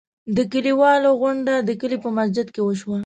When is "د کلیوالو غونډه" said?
0.35-1.53